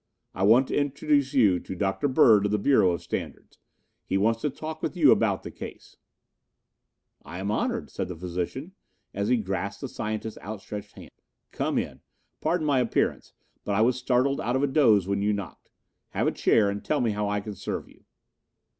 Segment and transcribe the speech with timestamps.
[0.33, 2.07] "I want to introduce you to Dr.
[2.07, 3.59] Bird of the Bureau of Standards.
[4.03, 5.97] He wants to talk with you about the case."
[7.23, 8.71] "I am honored, Doctor," said the physician
[9.13, 11.11] as he grasped the scientist's outstretched hand.
[11.51, 12.01] "Come in.
[12.41, 13.33] Pardon my appearance,
[13.63, 15.69] but I was startled out of a doze when you knocked.
[16.13, 18.03] Have a chair and tell me how I can serve you."